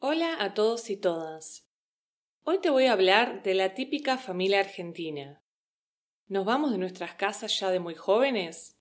Hola 0.00 0.36
a 0.38 0.54
todos 0.54 0.90
y 0.90 0.96
todas. 0.96 1.66
Hoy 2.44 2.60
te 2.60 2.70
voy 2.70 2.86
a 2.86 2.92
hablar 2.92 3.42
de 3.42 3.54
la 3.54 3.74
típica 3.74 4.16
familia 4.16 4.60
argentina. 4.60 5.42
¿Nos 6.28 6.44
vamos 6.44 6.70
de 6.70 6.78
nuestras 6.78 7.14
casas 7.14 7.58
ya 7.58 7.70
de 7.70 7.80
muy 7.80 7.96
jóvenes? 7.96 8.78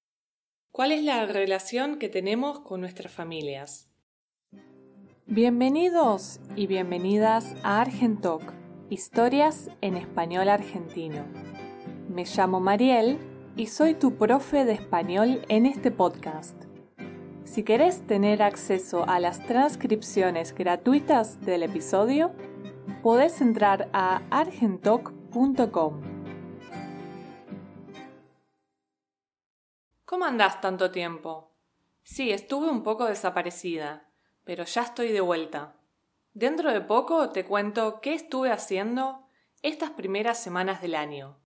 ¿Cuál 0.69 0.91
es 0.91 1.03
la 1.03 1.25
relación 1.25 1.97
que 1.97 2.07
tenemos 2.07 2.60
con 2.60 2.81
nuestras 2.81 3.11
familias? 3.11 3.89
Bienvenidos 5.25 6.39
y 6.56 6.67
bienvenidas 6.67 7.56
a 7.63 7.81
Argentoc, 7.81 8.43
historias 8.92 9.71
en 9.81 9.97
español 9.97 10.49
argentino. 10.49 11.25
Me 12.10 12.25
llamo 12.25 12.60
Mariel 12.60 13.17
y 13.56 13.65
soy 13.65 13.96
tu 13.96 14.17
profe 14.20 14.65
de 14.65 14.74
español 14.74 15.42
en 15.49 15.65
este 15.65 15.89
podcast. 15.89 16.66
Si 17.48 17.63
querés 17.63 18.05
tener 18.05 18.43
acceso 18.43 19.07
a 19.07 19.21
las 19.21 19.43
transcripciones 19.47 20.53
gratuitas 20.53 21.39
del 21.39 21.63
episodio, 21.63 22.33
podés 23.01 23.39
entrar 23.39 23.89
a 23.93 24.21
argentoc.com. 24.29 26.02
¿Cómo 30.03 30.25
andás 30.25 30.59
tanto 30.59 30.91
tiempo? 30.91 31.55
Sí, 32.03 32.31
estuve 32.31 32.69
un 32.69 32.83
poco 32.83 33.05
desaparecida, 33.05 34.11
pero 34.43 34.66
ya 34.66 34.81
estoy 34.81 35.13
de 35.13 35.21
vuelta. 35.21 35.77
Dentro 36.33 36.71
de 36.73 36.81
poco 36.81 37.29
te 37.29 37.45
cuento 37.45 38.02
qué 38.02 38.13
estuve 38.13 38.52
haciendo 38.52 39.25
estas 39.61 39.91
primeras 39.91 40.38
semanas 40.38 40.81
del 40.81 40.95
año. 40.95 41.39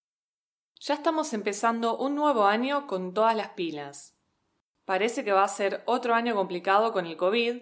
Ya 0.79 0.95
estamos 0.95 1.31
empezando 1.33 1.95
un 1.99 2.15
nuevo 2.15 2.45
año 2.45 2.87
con 2.87 3.13
todas 3.13 3.35
las 3.35 3.49
pilas. 3.49 4.17
Parece 4.91 5.23
que 5.23 5.31
va 5.31 5.45
a 5.45 5.47
ser 5.47 5.83
otro 5.85 6.15
año 6.15 6.35
complicado 6.35 6.91
con 6.91 7.05
el 7.05 7.15
COVID, 7.15 7.61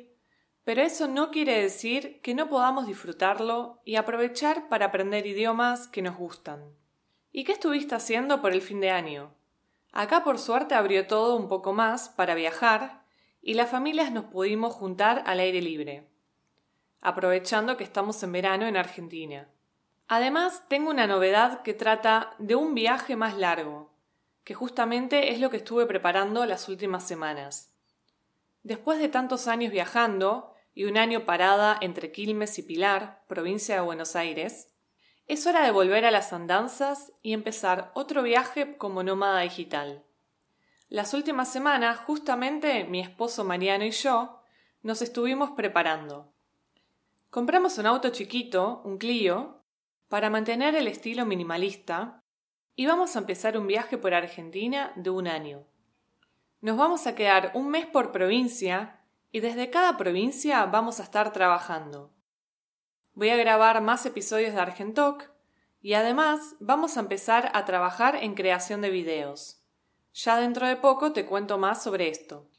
pero 0.64 0.82
eso 0.82 1.08
no 1.08 1.30
quiere 1.30 1.62
decir 1.62 2.22
que 2.22 2.34
no 2.34 2.50
podamos 2.50 2.88
disfrutarlo 2.88 3.84
y 3.86 3.98
aprovechar 3.98 4.68
para 4.68 4.88
aprender 4.88 5.28
idiomas 5.28 5.88
que 5.88 6.02
nos 6.02 6.18
gustan. 6.18 6.74
¿Y 7.32 7.44
qué 7.44 7.52
estuviste 7.52 7.94
haciendo 7.94 8.42
por 8.42 8.52
el 8.52 8.64
fin 8.64 8.80
de 8.82 8.90
año? 8.90 9.36
Acá 9.92 10.24
por 10.24 10.40
suerte 10.40 10.74
abrió 10.74 11.06
todo 11.06 11.36
un 11.36 11.48
poco 11.48 11.72
más 11.72 12.10
para 12.10 12.34
viajar 12.34 13.04
y 13.44 13.54
las 13.54 13.70
familias 13.70 14.12
nos 14.12 14.26
pudimos 14.26 14.74
juntar 14.74 15.22
al 15.28 15.40
aire 15.40 15.62
libre, 15.62 16.08
aprovechando 17.00 17.78
que 17.78 17.84
estamos 17.84 18.24
en 18.24 18.32
verano 18.32 18.66
en 18.66 18.76
Argentina. 18.76 19.48
Además, 20.08 20.64
tengo 20.68 20.90
una 20.90 21.06
novedad 21.06 21.62
que 21.62 21.76
trata 21.76 22.32
de 22.40 22.56
un 22.56 22.74
viaje 22.74 23.16
más 23.16 23.38
largo, 23.38 23.89
que 24.50 24.56
justamente 24.56 25.32
es 25.32 25.40
lo 25.40 25.52
que 25.52 25.58
estuve 25.58 25.86
preparando 25.86 26.44
las 26.48 26.70
últimas 26.70 27.08
semanas. 27.08 27.72
Después 28.64 28.98
de 28.98 29.08
tantos 29.08 29.48
años 29.48 29.72
viajando 29.72 30.56
y 30.74 30.86
un 30.86 30.98
año 30.98 31.24
parada 31.24 31.78
entre 31.82 32.12
Quilmes 32.12 32.58
y 32.58 32.64
Pilar, 32.64 33.24
provincia 33.28 33.76
de 33.76 33.82
Buenos 33.82 34.16
Aires, 34.16 34.74
es 35.28 35.46
hora 35.46 35.64
de 35.64 35.70
volver 35.70 36.04
a 36.04 36.10
las 36.10 36.34
andanzas 36.34 37.12
y 37.22 37.34
empezar 37.34 37.92
otro 37.94 38.24
viaje 38.24 38.76
como 38.76 39.04
nómada 39.04 39.42
digital. 39.42 40.04
Las 40.88 41.14
últimas 41.14 41.54
semanas, 41.54 42.00
justamente 42.00 42.86
mi 42.86 43.02
esposo 43.02 43.44
Mariano 43.44 43.86
y 43.86 43.92
yo 43.92 44.42
nos 44.82 45.04
estuvimos 45.04 45.52
preparando. 45.52 46.34
Compramos 47.30 47.78
un 47.78 47.86
auto 47.86 48.10
chiquito, 48.10 48.82
un 48.84 48.98
Clio, 48.98 49.62
para 50.08 50.32
mantener 50.32 50.74
el 50.74 50.88
estilo 50.88 51.28
minimalista 51.28 52.24
y 52.80 52.86
vamos 52.86 53.18
a 53.18 53.20
empezar 53.20 53.58
un 53.58 53.68
viaje 53.68 53.98
por 53.98 54.14
Argentina 54.14 54.94
de 54.96 55.10
un 55.10 55.28
año. 55.28 55.68
Nos 56.62 56.78
vamos 56.78 57.08
a 57.08 57.14
quedar 57.14 57.52
un 57.54 57.68
mes 57.68 57.86
por 57.86 58.14
provincia 58.14 59.02
y 59.34 59.42
desde 59.42 59.70
cada 59.70 59.98
provincia 59.98 60.66
vamos 60.66 61.02
a 61.02 61.04
estar 61.04 61.34
trabajando. 61.34 62.14
Voy 63.16 63.32
a 63.32 63.36
grabar 63.36 63.82
más 63.82 64.06
episodios 64.06 64.54
de 64.54 64.62
Argentoc 64.62 65.30
y 65.82 65.96
además 65.96 66.56
vamos 66.62 66.96
a 66.96 67.02
empezar 67.02 67.52
a 67.54 67.66
trabajar 67.66 68.16
en 68.16 68.34
creación 68.34 68.80
de 68.80 68.92
videos. 68.92 69.62
Ya 70.14 70.40
dentro 70.40 70.66
de 70.66 70.78
poco 70.78 71.12
te 71.12 71.26
cuento 71.26 71.58
más 71.58 71.84
sobre 71.84 72.08
esto. 72.08 72.50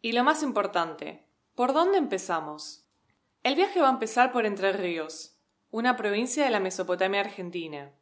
Y 0.00 0.12
lo 0.12 0.22
más 0.22 0.44
importante, 0.44 1.26
¿por 1.56 1.72
dónde 1.72 1.98
empezamos? 1.98 2.88
El 3.42 3.56
viaje 3.56 3.80
va 3.80 3.88
a 3.88 3.94
empezar 3.94 4.30
por 4.30 4.46
Entre 4.46 4.72
Ríos, 4.72 5.36
una 5.72 5.96
provincia 5.96 6.44
de 6.44 6.50
la 6.50 6.60
Mesopotamia 6.60 7.22
argentina 7.22 7.92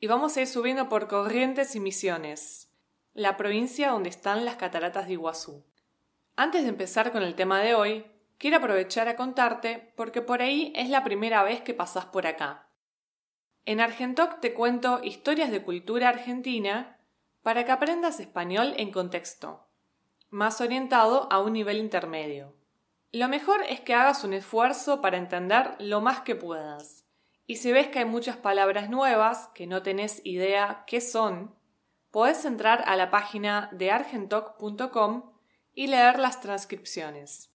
y 0.00 0.06
vamos 0.06 0.36
a 0.36 0.42
ir 0.42 0.46
subiendo 0.46 0.88
por 0.88 1.08
Corrientes 1.08 1.74
y 1.74 1.80
Misiones, 1.80 2.70
la 3.14 3.36
provincia 3.36 3.90
donde 3.90 4.10
están 4.10 4.44
las 4.44 4.56
cataratas 4.56 5.06
de 5.06 5.14
Iguazú. 5.14 5.64
Antes 6.36 6.62
de 6.62 6.68
empezar 6.68 7.10
con 7.10 7.22
el 7.22 7.34
tema 7.34 7.60
de 7.60 7.74
hoy, 7.74 8.06
quiero 8.38 8.58
aprovechar 8.58 9.08
a 9.08 9.16
contarte 9.16 9.92
porque 9.96 10.22
por 10.22 10.40
ahí 10.40 10.72
es 10.76 10.88
la 10.88 11.02
primera 11.02 11.42
vez 11.42 11.62
que 11.62 11.74
pasás 11.74 12.04
por 12.06 12.26
acá. 12.26 12.68
En 13.64 13.80
Argentoc 13.80 14.38
te 14.40 14.54
cuento 14.54 15.00
historias 15.02 15.50
de 15.50 15.62
cultura 15.62 16.08
argentina 16.08 16.98
para 17.42 17.64
que 17.64 17.72
aprendas 17.72 18.20
español 18.20 18.74
en 18.76 18.92
contexto, 18.92 19.66
más 20.30 20.60
orientado 20.60 21.26
a 21.32 21.40
un 21.40 21.54
nivel 21.54 21.78
intermedio. 21.78 22.54
Lo 23.10 23.28
mejor 23.28 23.62
es 23.68 23.80
que 23.80 23.94
hagas 23.94 24.22
un 24.22 24.32
esfuerzo 24.32 25.00
para 25.00 25.16
entender 25.16 25.74
lo 25.80 26.00
más 26.00 26.20
que 26.20 26.36
puedas. 26.36 27.07
Y 27.50 27.56
si 27.56 27.72
ves 27.72 27.88
que 27.88 28.00
hay 28.00 28.04
muchas 28.04 28.36
palabras 28.36 28.90
nuevas 28.90 29.48
que 29.54 29.66
no 29.66 29.82
tenés 29.82 30.20
idea 30.22 30.84
qué 30.86 31.00
son, 31.00 31.56
podés 32.10 32.44
entrar 32.44 32.84
a 32.86 32.94
la 32.94 33.10
página 33.10 33.70
de 33.72 33.90
argentoc.com 33.90 35.32
y 35.72 35.86
leer 35.86 36.18
las 36.18 36.42
transcripciones. 36.42 37.50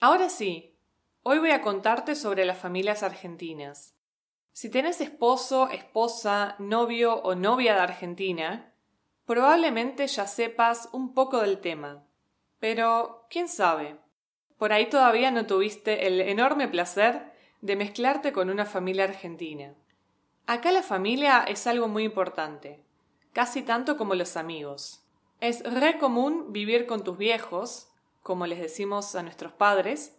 Ahora 0.00 0.30
sí, 0.30 0.80
hoy 1.22 1.38
voy 1.38 1.50
a 1.50 1.60
contarte 1.60 2.14
sobre 2.14 2.46
las 2.46 2.56
familias 2.56 3.02
argentinas. 3.02 3.94
Si 4.52 4.70
tenés 4.70 5.02
esposo, 5.02 5.68
esposa, 5.68 6.56
novio 6.58 7.16
o 7.16 7.34
novia 7.34 7.74
de 7.74 7.80
Argentina, 7.80 8.72
probablemente 9.26 10.06
ya 10.06 10.26
sepas 10.26 10.88
un 10.92 11.12
poco 11.12 11.42
del 11.42 11.60
tema. 11.60 12.06
Pero, 12.58 13.26
quién 13.28 13.48
sabe, 13.48 13.98
por 14.58 14.72
ahí 14.72 14.88
todavía 14.88 15.30
no 15.30 15.46
tuviste 15.46 16.06
el 16.06 16.20
enorme 16.20 16.68
placer 16.68 17.32
de 17.60 17.76
mezclarte 17.76 18.32
con 18.32 18.48
una 18.48 18.64
familia 18.64 19.04
argentina. 19.04 19.74
Acá 20.46 20.72
la 20.72 20.82
familia 20.82 21.44
es 21.48 21.66
algo 21.66 21.88
muy 21.88 22.04
importante, 22.04 22.84
casi 23.32 23.62
tanto 23.62 23.96
como 23.96 24.14
los 24.14 24.36
amigos. 24.36 25.04
Es 25.40 25.62
re 25.62 25.98
común 25.98 26.52
vivir 26.52 26.86
con 26.86 27.04
tus 27.04 27.18
viejos, 27.18 27.88
como 28.22 28.46
les 28.46 28.60
decimos 28.60 29.14
a 29.14 29.22
nuestros 29.22 29.52
padres, 29.52 30.16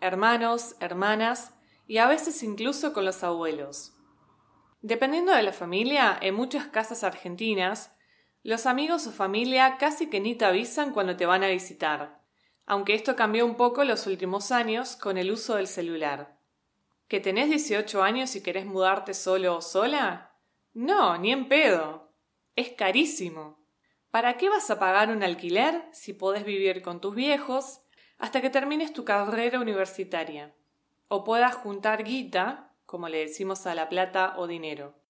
hermanos, 0.00 0.76
hermanas 0.80 1.54
y 1.86 1.98
a 1.98 2.06
veces 2.06 2.42
incluso 2.42 2.92
con 2.92 3.04
los 3.04 3.24
abuelos. 3.24 3.96
Dependiendo 4.82 5.32
de 5.32 5.42
la 5.42 5.52
familia, 5.52 6.16
en 6.20 6.34
muchas 6.34 6.66
casas 6.66 7.04
argentinas 7.04 7.93
los 8.44 8.66
amigos 8.66 9.06
o 9.06 9.10
familia 9.10 9.78
casi 9.78 10.10
que 10.10 10.20
ni 10.20 10.34
te 10.34 10.44
avisan 10.44 10.92
cuando 10.92 11.16
te 11.16 11.24
van 11.24 11.42
a 11.42 11.48
visitar, 11.48 12.20
aunque 12.66 12.94
esto 12.94 13.16
cambió 13.16 13.46
un 13.46 13.56
poco 13.56 13.84
los 13.84 14.06
últimos 14.06 14.52
años 14.52 14.96
con 14.96 15.16
el 15.16 15.30
uso 15.30 15.56
del 15.56 15.66
celular. 15.66 16.38
¿Que 17.08 17.20
tenés 17.20 17.48
18 17.48 18.02
años 18.02 18.36
y 18.36 18.42
querés 18.42 18.66
mudarte 18.66 19.14
solo 19.14 19.56
o 19.56 19.62
sola? 19.62 20.36
No, 20.74 21.16
ni 21.16 21.32
en 21.32 21.48
pedo. 21.48 22.12
Es 22.54 22.70
carísimo. 22.72 23.64
¿Para 24.10 24.36
qué 24.36 24.50
vas 24.50 24.70
a 24.70 24.78
pagar 24.78 25.10
un 25.10 25.22
alquiler 25.22 25.82
si 25.92 26.12
podés 26.12 26.44
vivir 26.44 26.82
con 26.82 27.00
tus 27.00 27.14
viejos 27.14 27.80
hasta 28.18 28.42
que 28.42 28.50
termines 28.50 28.92
tu 28.92 29.06
carrera 29.06 29.58
universitaria? 29.58 30.54
O 31.08 31.24
puedas 31.24 31.54
juntar 31.54 32.04
guita, 32.04 32.74
como 32.84 33.08
le 33.08 33.20
decimos 33.20 33.66
a 33.66 33.74
la 33.74 33.88
plata 33.88 34.34
o 34.36 34.46
dinero. 34.46 35.03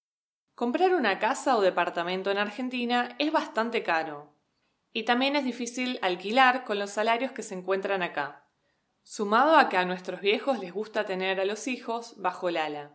Comprar 0.54 0.94
una 0.94 1.18
casa 1.18 1.56
o 1.56 1.62
departamento 1.62 2.30
en 2.30 2.38
Argentina 2.38 3.16
es 3.18 3.32
bastante 3.32 3.82
caro. 3.82 4.36
Y 4.92 5.02
también 5.02 5.34
es 5.34 5.44
difícil 5.44 5.98
alquilar 6.00 6.64
con 6.64 6.78
los 6.78 6.90
salarios 6.90 7.32
que 7.32 7.42
se 7.42 7.56
encuentran 7.56 8.04
acá. 8.04 8.46
Sumado 9.02 9.56
a 9.56 9.68
que 9.68 9.78
a 9.78 9.84
nuestros 9.84 10.20
viejos 10.20 10.60
les 10.60 10.72
gusta 10.72 11.06
tener 11.06 11.40
a 11.40 11.44
los 11.44 11.66
hijos 11.66 12.14
bajo 12.18 12.48
el 12.48 12.56
ala. 12.56 12.94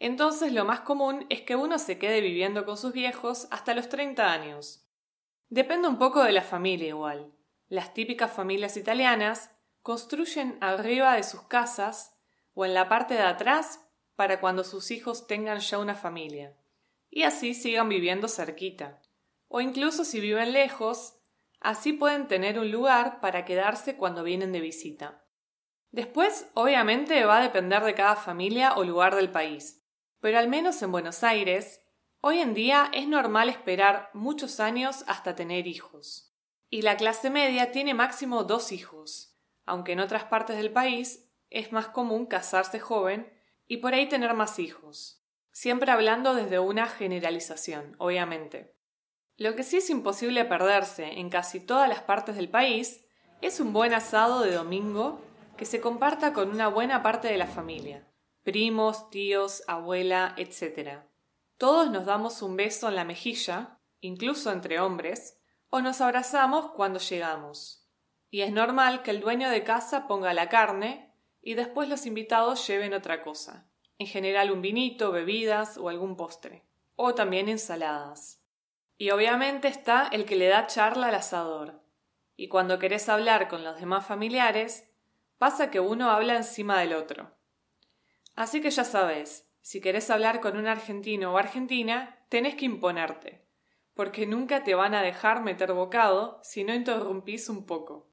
Entonces 0.00 0.52
lo 0.52 0.66
más 0.66 0.80
común 0.80 1.24
es 1.30 1.40
que 1.40 1.56
uno 1.56 1.78
se 1.78 1.96
quede 1.96 2.20
viviendo 2.20 2.66
con 2.66 2.76
sus 2.76 2.92
viejos 2.92 3.48
hasta 3.50 3.72
los 3.72 3.88
30 3.88 4.30
años. 4.30 4.86
Depende 5.48 5.88
un 5.88 5.96
poco 5.96 6.22
de 6.22 6.32
la 6.32 6.42
familia 6.42 6.88
igual. 6.88 7.32
Las 7.68 7.94
típicas 7.94 8.30
familias 8.30 8.76
italianas 8.76 9.50
construyen 9.80 10.58
arriba 10.60 11.14
de 11.14 11.22
sus 11.22 11.40
casas 11.44 12.18
o 12.52 12.66
en 12.66 12.74
la 12.74 12.90
parte 12.90 13.14
de 13.14 13.22
atrás 13.22 13.80
para 14.14 14.40
cuando 14.40 14.62
sus 14.62 14.90
hijos 14.90 15.26
tengan 15.26 15.60
ya 15.60 15.78
una 15.78 15.94
familia 15.94 16.54
y 17.12 17.24
así 17.24 17.52
sigan 17.52 17.90
viviendo 17.90 18.26
cerquita. 18.26 19.00
O 19.46 19.60
incluso 19.60 20.04
si 20.04 20.18
viven 20.18 20.52
lejos, 20.52 21.18
así 21.60 21.92
pueden 21.92 22.26
tener 22.26 22.58
un 22.58 22.70
lugar 22.70 23.20
para 23.20 23.44
quedarse 23.44 23.96
cuando 23.96 24.24
vienen 24.24 24.50
de 24.50 24.60
visita. 24.60 25.22
Después, 25.90 26.50
obviamente, 26.54 27.22
va 27.26 27.36
a 27.36 27.42
depender 27.42 27.84
de 27.84 27.94
cada 27.94 28.16
familia 28.16 28.76
o 28.76 28.84
lugar 28.84 29.14
del 29.14 29.30
país, 29.30 29.84
pero 30.20 30.38
al 30.38 30.48
menos 30.48 30.80
en 30.80 30.90
Buenos 30.90 31.22
Aires, 31.22 31.82
hoy 32.22 32.38
en 32.38 32.54
día 32.54 32.90
es 32.94 33.06
normal 33.06 33.50
esperar 33.50 34.08
muchos 34.14 34.58
años 34.58 35.04
hasta 35.06 35.36
tener 35.36 35.66
hijos. 35.66 36.34
Y 36.70 36.80
la 36.80 36.96
clase 36.96 37.28
media 37.28 37.72
tiene 37.72 37.92
máximo 37.92 38.44
dos 38.44 38.72
hijos, 38.72 39.36
aunque 39.66 39.92
en 39.92 40.00
otras 40.00 40.24
partes 40.24 40.56
del 40.56 40.72
país 40.72 41.30
es 41.50 41.72
más 41.72 41.88
común 41.88 42.24
casarse 42.24 42.80
joven 42.80 43.30
y 43.66 43.76
por 43.76 43.92
ahí 43.92 44.08
tener 44.08 44.32
más 44.32 44.58
hijos. 44.58 45.21
Siempre 45.52 45.92
hablando 45.92 46.34
desde 46.34 46.58
una 46.58 46.86
generalización, 46.86 47.94
obviamente. 47.98 48.74
Lo 49.36 49.54
que 49.54 49.62
sí 49.62 49.76
es 49.76 49.90
imposible 49.90 50.44
perderse 50.44 51.20
en 51.20 51.28
casi 51.28 51.60
todas 51.60 51.88
las 51.88 52.02
partes 52.02 52.36
del 52.36 52.48
país 52.48 53.04
es 53.42 53.60
un 53.60 53.72
buen 53.72 53.92
asado 53.92 54.40
de 54.40 54.52
domingo 54.52 55.20
que 55.56 55.66
se 55.66 55.80
comparta 55.80 56.32
con 56.32 56.50
una 56.50 56.68
buena 56.68 57.02
parte 57.02 57.28
de 57.28 57.36
la 57.36 57.46
familia, 57.46 58.08
primos, 58.42 59.10
tíos, 59.10 59.62
abuela, 59.66 60.34
etc. 60.38 61.00
Todos 61.58 61.90
nos 61.90 62.06
damos 62.06 62.40
un 62.40 62.56
beso 62.56 62.88
en 62.88 62.96
la 62.96 63.04
mejilla, 63.04 63.78
incluso 64.00 64.50
entre 64.52 64.80
hombres, 64.80 65.38
o 65.68 65.80
nos 65.80 66.00
abrazamos 66.00 66.72
cuando 66.72 66.98
llegamos. 66.98 67.88
Y 68.30 68.40
es 68.40 68.52
normal 68.52 69.02
que 69.02 69.10
el 69.10 69.20
dueño 69.20 69.50
de 69.50 69.64
casa 69.64 70.06
ponga 70.06 70.32
la 70.32 70.48
carne 70.48 71.14
y 71.42 71.54
después 71.54 71.88
los 71.88 72.06
invitados 72.06 72.66
lleven 72.66 72.94
otra 72.94 73.22
cosa, 73.22 73.71
en 74.02 74.06
general 74.08 74.50
un 74.50 74.60
vinito, 74.60 75.12
bebidas 75.12 75.78
o 75.78 75.88
algún 75.88 76.16
postre, 76.16 76.64
o 76.96 77.14
también 77.14 77.48
ensaladas. 77.48 78.42
Y 78.98 79.10
obviamente 79.10 79.68
está 79.68 80.08
el 80.12 80.24
que 80.24 80.36
le 80.36 80.48
da 80.48 80.66
charla 80.66 81.08
al 81.08 81.14
asador. 81.14 81.80
Y 82.36 82.48
cuando 82.48 82.78
querés 82.78 83.08
hablar 83.08 83.48
con 83.48 83.64
los 83.64 83.78
demás 83.80 84.06
familiares, 84.06 84.90
pasa 85.38 85.70
que 85.70 85.80
uno 85.80 86.10
habla 86.10 86.36
encima 86.36 86.78
del 86.80 86.92
otro. 86.92 87.30
Así 88.34 88.60
que 88.60 88.70
ya 88.70 88.84
sabes, 88.84 89.48
si 89.60 89.80
querés 89.80 90.10
hablar 90.10 90.40
con 90.40 90.56
un 90.56 90.66
argentino 90.66 91.32
o 91.32 91.38
argentina, 91.38 92.24
tenés 92.28 92.56
que 92.56 92.64
imponerte, 92.64 93.46
porque 93.94 94.26
nunca 94.26 94.64
te 94.64 94.74
van 94.74 94.94
a 94.94 95.02
dejar 95.02 95.42
meter 95.42 95.72
bocado 95.72 96.40
si 96.42 96.64
no 96.64 96.74
interrumpís 96.74 97.48
un 97.48 97.66
poco. 97.66 98.08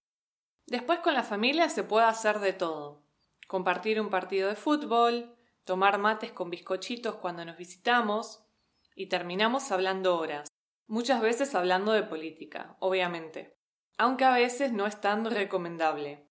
Después 0.67 0.99
con 0.99 1.15
la 1.15 1.23
familia 1.23 1.69
se 1.69 1.83
puede 1.83 2.05
hacer 2.05 2.39
de 2.39 2.53
todo. 2.53 3.01
Compartir 3.47 3.99
un 3.99 4.09
partido 4.09 4.49
de 4.49 4.55
fútbol, 4.55 5.35
tomar 5.69 5.99
mates 5.99 6.31
con 6.31 6.49
bizcochitos 6.49 7.17
cuando 7.17 7.45
nos 7.45 7.55
visitamos, 7.55 8.43
y 8.95 9.05
terminamos 9.05 9.71
hablando 9.71 10.17
horas, 10.17 10.47
muchas 10.87 11.21
veces 11.21 11.53
hablando 11.53 11.91
de 11.91 12.01
política, 12.01 12.75
obviamente, 12.79 13.55
aunque 13.95 14.25
a 14.25 14.31
veces 14.31 14.73
no 14.73 14.87
es 14.87 14.99
tan 14.99 15.25
recomendable. 15.25 16.27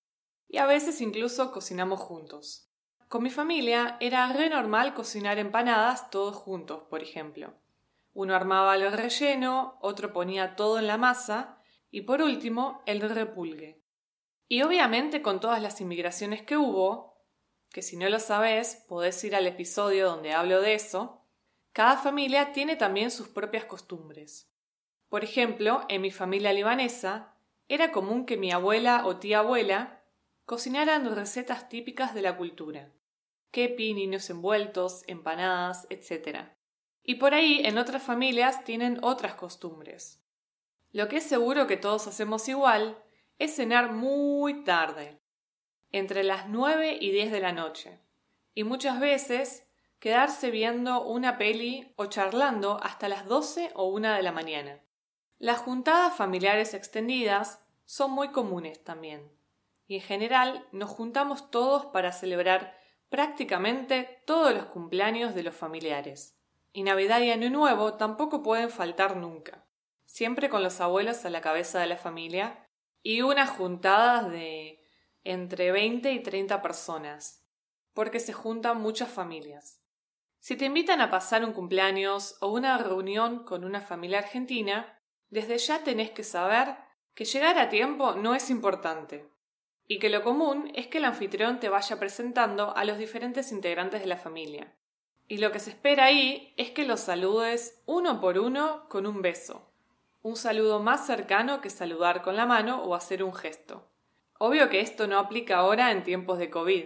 Y 0.49 0.59
a 0.59 0.67
veces 0.67 1.01
incluso 1.01 1.53
cocinamos 1.53 2.01
juntos. 2.01 2.69
Con 3.07 3.23
mi 3.23 3.31
familia 3.31 3.97
era 4.01 4.27
re 4.33 4.51
normal 4.51 4.93
cocinar 4.93 5.39
empanadas 5.39 6.11
todos 6.11 6.35
juntos, 6.35 6.83
por 6.91 7.01
ejemplo. 7.01 7.55
Uno 8.15 8.35
armaba 8.35 8.75
el 8.75 8.91
relleno, 8.91 9.79
otro 9.81 10.13
ponía 10.13 10.57
todo 10.57 10.81
en 10.81 10.89
la 10.89 10.99
masa 10.99 11.63
y 11.93 12.01
por 12.01 12.23
último 12.23 12.83
el 12.87 13.03
repulgue. 13.03 13.85
Y 14.49 14.63
obviamente 14.63 15.23
con 15.23 15.39
todas 15.39 15.63
las 15.63 15.81
inmigraciones 15.81 16.43
que 16.43 16.57
hubo, 16.57 17.08
que 17.71 17.83
si 17.83 17.97
no 17.97 18.09
lo 18.09 18.21
sabes 18.21 18.85
podés 18.89 19.23
ir 19.25 19.35
al 19.37 19.47
episodio 19.47 20.07
donde 20.07 20.33
hablo 20.33 20.61
de 20.61 20.75
eso, 20.75 21.23
cada 21.73 21.97
familia 21.97 22.53
tiene 22.53 22.77
también 22.77 23.11
sus 23.11 23.29
propias 23.29 23.65
costumbres. 23.65 24.51
Por 25.09 25.25
ejemplo, 25.25 25.85
en 25.89 26.03
mi 26.03 26.11
familia 26.11 26.53
libanesa 26.53 27.35
era 27.69 27.93
común 27.93 28.27
que 28.27 28.37
mi 28.37 28.53
abuela 28.53 29.07
o 29.07 29.17
tía 29.19 29.41
abuela 29.41 30.03
cocinaran 30.45 31.15
recetas 31.15 31.69
típicas 31.69 32.15
de 32.15 32.23
la 32.23 32.37
cultura 32.37 32.93
kepi, 33.51 33.95
niños 33.95 34.29
envueltos, 34.31 35.05
empanadas, 35.07 35.87
etc. 35.91 36.51
Y 37.03 37.17
por 37.17 37.35
ahí 37.35 37.63
en 37.65 37.79
otras 37.79 38.03
familias 38.03 38.65
tienen 38.65 38.99
otras 39.03 39.35
costumbres. 39.35 40.23
Lo 40.93 41.09
que 41.09 41.19
es 41.19 41.25
seguro 41.25 41.67
que 41.67 41.77
todos 41.77 42.07
hacemos 42.07 42.49
igual 42.49 43.03
es 43.39 43.57
cenar 43.57 43.93
muy 43.93 44.65
tarde, 44.65 45.21
entre 45.93 46.23
las 46.23 46.49
9 46.49 46.99
y 47.01 47.11
10 47.11 47.33
de 47.33 47.41
la 47.41 47.53
noche, 47.53 48.01
y 48.55 48.65
muchas 48.65 49.01
veces 49.01 49.67
quedarse 49.99 50.51
viendo 50.51 51.03
una 51.03 51.39
peli 51.39 51.93
o 51.97 52.07
charlando 52.07 52.79
hasta 52.83 53.09
las 53.09 53.27
12 53.27 53.73
o 53.75 53.87
1 53.87 54.13
de 54.13 54.23
la 54.23 54.33
mañana. 54.33 54.81
Las 55.39 55.59
juntadas 55.59 56.15
familiares 56.15 56.75
extendidas 56.75 57.61
son 57.85 58.11
muy 58.11 58.29
comunes 58.29 58.83
también, 58.85 59.31
y 59.87 59.97
en 59.97 60.03
general 60.03 60.67
nos 60.73 60.91
juntamos 60.91 61.51
todos 61.51 61.87
para 61.87 62.13
celebrar 62.13 62.77
prácticamente 63.09 64.23
todos 64.27 64.55
los 64.55 64.67
cumpleaños 64.67 65.35
de 65.35 65.43
los 65.43 65.55
familiares. 65.55 66.37
Y 66.73 66.83
Navidad 66.83 67.21
y 67.21 67.31
Año 67.31 67.51
Nuevo 67.51 67.95
tampoco 67.95 68.43
pueden 68.43 68.71
faltar 68.71 69.17
nunca, 69.17 69.65
siempre 70.05 70.49
con 70.49 70.63
los 70.63 70.81
abuelos 70.81 71.25
a 71.25 71.31
la 71.31 71.41
cabeza 71.41 71.81
de 71.81 71.87
la 71.87 71.97
familia 71.97 72.67
y 73.03 73.23
unas 73.23 73.51
juntadas 73.51 74.31
de 74.31 74.85
entre 75.31 75.73
20 75.73 76.13
y 76.13 76.23
30 76.23 76.63
personas, 76.63 77.45
porque 77.93 78.21
se 78.21 78.33
juntan 78.33 78.81
muchas 78.81 79.11
familias. 79.11 79.83
Si 80.41 80.57
te 80.57 80.65
invitan 80.65 81.01
a 81.01 81.11
pasar 81.11 81.45
un 81.45 81.53
cumpleaños 81.53 82.37
o 82.41 82.49
una 82.49 82.79
reunión 82.79 83.45
con 83.45 83.65
una 83.65 83.81
familia 83.81 84.21
argentina, 84.21 85.01
desde 85.31 85.59
ya 85.59 85.85
tenés 85.85 86.11
que 86.11 86.25
saber 86.25 86.77
que 87.15 87.25
llegar 87.25 87.59
a 87.59 87.69
tiempo 87.69 88.15
no 88.15 88.35
es 88.35 88.51
importante, 88.51 89.29
y 89.87 89.99
que 89.99 90.11
lo 90.11 90.23
común 90.23 90.71
es 90.75 90.87
que 90.87 90.99
el 90.99 91.05
anfitrión 91.05 91.61
te 91.61 91.69
vaya 91.69 91.99
presentando 91.99 92.77
a 92.77 92.85
los 92.85 92.99
diferentes 92.99 93.53
integrantes 93.53 94.01
de 94.01 94.07
la 94.07 94.17
familia. 94.17 94.77
Y 95.27 95.39
lo 95.39 95.53
que 95.53 95.61
se 95.61 95.71
espera 95.71 96.05
ahí 96.05 96.55
es 96.57 96.71
que 96.71 96.87
los 96.87 97.01
saludes 97.01 97.83
uno 97.87 98.21
por 98.21 98.39
uno 98.39 98.89
con 98.89 99.07
un 99.07 99.21
beso, 99.21 99.69
un 100.23 100.37
saludo 100.37 100.81
más 100.81 101.07
cercano 101.07 101.61
que 101.61 101.71
saludar 101.71 102.23
con 102.23 102.37
la 102.37 102.47
mano 102.47 102.83
o 102.83 102.95
hacer 102.95 103.23
un 103.23 103.35
gesto. 103.35 103.91
Obvio 104.39 104.71
que 104.71 104.81
esto 104.81 105.07
no 105.07 105.19
aplica 105.19 105.59
ahora 105.59 105.91
en 105.93 106.05
tiempos 106.05 106.39
de 106.39 106.51
COVID. 106.51 106.85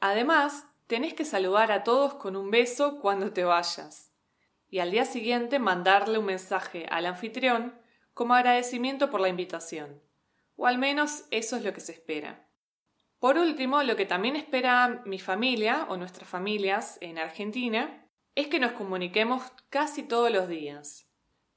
Además, 0.00 0.66
tenés 0.86 1.14
que 1.14 1.24
saludar 1.24 1.70
a 1.72 1.84
todos 1.84 2.14
con 2.14 2.36
un 2.36 2.50
beso 2.50 3.00
cuando 3.00 3.32
te 3.32 3.44
vayas. 3.44 4.12
Y 4.70 4.78
al 4.78 4.90
día 4.90 5.04
siguiente 5.04 5.58
mandarle 5.58 6.18
un 6.18 6.26
mensaje 6.26 6.86
al 6.90 7.06
anfitrión 7.06 7.80
como 8.14 8.34
agradecimiento 8.34 9.10
por 9.10 9.20
la 9.20 9.28
invitación 9.28 10.02
o 10.58 10.66
al 10.66 10.76
menos 10.76 11.24
eso 11.30 11.56
es 11.56 11.64
lo 11.64 11.72
que 11.72 11.80
se 11.80 11.92
espera. 11.92 12.44
Por 13.20 13.38
último, 13.38 13.82
lo 13.84 13.96
que 13.96 14.06
también 14.06 14.36
espera 14.36 15.02
mi 15.06 15.18
familia 15.18 15.86
o 15.88 15.96
nuestras 15.96 16.28
familias 16.28 16.98
en 17.00 17.16
Argentina 17.16 18.04
es 18.34 18.48
que 18.48 18.58
nos 18.58 18.72
comuniquemos 18.72 19.42
casi 19.70 20.02
todos 20.02 20.30
los 20.30 20.48
días. 20.48 21.08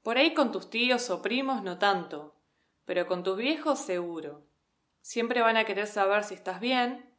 Por 0.02 0.18
ahí 0.18 0.34
con 0.34 0.52
tus 0.52 0.70
tíos 0.70 1.10
o 1.10 1.20
primos 1.20 1.62
no 1.62 1.78
tanto, 1.78 2.36
pero 2.84 3.06
con 3.06 3.24
tus 3.24 3.36
viejos 3.36 3.80
seguro. 3.80 4.46
Siempre 5.02 5.42
van 5.42 5.56
a 5.56 5.64
querer 5.64 5.86
saber 5.86 6.24
si 6.24 6.34
estás 6.34 6.60
bien, 6.60 7.12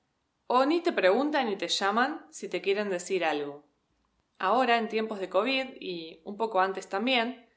o 0.47 0.65
ni 0.65 0.81
te 0.81 0.91
preguntan 0.91 1.47
ni 1.47 1.57
te 1.57 1.67
llaman 1.67 2.25
si 2.31 2.49
te 2.49 2.61
quieren 2.61 2.89
decir 2.89 3.23
algo. 3.23 3.63
Ahora, 4.39 4.77
en 4.77 4.89
tiempos 4.89 5.19
de 5.19 5.29
COVID 5.29 5.75
y 5.79 6.21
un 6.25 6.37
poco 6.37 6.59
antes 6.59 6.89
también, 6.89 7.47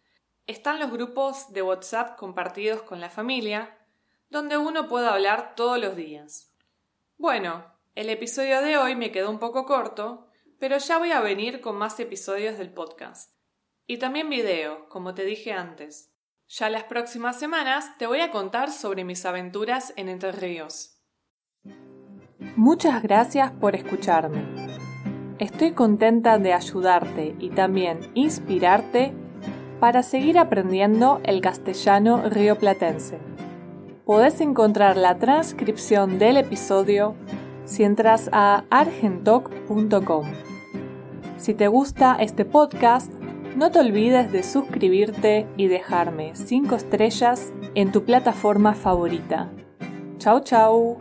están 0.47 0.79
los 0.79 0.91
grupos 0.91 1.53
de 1.53 1.63
WhatsApp 1.63 2.17
compartidos 2.19 2.83
con 2.83 3.01
la 3.01 3.11
familia, 3.11 3.79
donde 4.29 4.57
uno 4.57 4.89
puede 4.89 5.09
hablar 5.09 5.55
todos 5.55 5.79
los 5.79 5.97
días. 5.97 6.53
Bueno, 7.17 7.65
el 7.95 8.11
episodio 8.11 8.61
de 8.63 8.79
hoy 8.79 8.95
me 8.95 9.11
quedó 9.11 9.31
un 9.31 9.39
poco 9.39 9.65
corto, 9.65 10.29
pero 10.59 10.79
ya 10.79 10.99
voy 10.99 11.13
a 11.13 11.21
venir 11.21 11.61
con 11.61 11.77
más 11.77 11.99
episodios 12.01 12.59
del 12.59 12.73
podcast. 12.73 13.33
Y 13.87 13.99
también 13.99 14.29
videos, 14.29 14.81
como 14.89 15.15
te 15.15 15.25
dije 15.25 15.53
antes. 15.53 16.16
Ya 16.49 16.71
las 16.71 16.85
próximas 16.85 17.41
semanas 17.41 17.99
te 17.99 18.07
voy 18.07 18.21
a 18.21 18.31
contar 18.31 18.71
sobre 18.71 19.03
mis 19.03 19.27
aventuras 19.27 19.93
en 19.97 20.09
Entre 20.09 20.31
Ríos. 20.31 20.93
Muchas 22.55 23.03
gracias 23.03 23.51
por 23.51 23.75
escucharme. 23.75 24.45
Estoy 25.41 25.73
contenta 25.73 26.39
de 26.39 26.53
ayudarte 26.53 27.35
y 27.41 27.51
también 27.51 27.99
inspirarte 28.15 29.13
para 29.81 30.05
seguir 30.05 30.39
aprendiendo 30.39 31.21
el 31.25 31.41
castellano 31.41 32.23
rioplatense. 32.29 33.19
Podés 34.05 34.41
encontrar 34.41 34.97
la 34.97 35.19
transcripción 35.19 36.21
del 36.21 36.37
episodio 36.37 37.17
si 37.65 37.83
entras 37.83 38.31
a 38.33 38.65
argentoc.com. 38.71 40.27
Si 41.39 41.55
te 41.55 41.67
gusta 41.67 42.17
este 42.21 42.45
podcast, 42.45 43.13
no 43.57 43.71
te 43.71 43.79
olvides 43.79 44.31
de 44.33 44.43
suscribirte 44.43 45.47
y 45.57 45.67
dejarme 45.67 46.33
5 46.35 46.77
estrellas 46.77 47.55
en 47.75 47.91
tu 47.91 48.05
plataforma 48.05 48.75
favorita. 48.75 49.51
Chau 50.19 50.41
chau. 50.41 50.99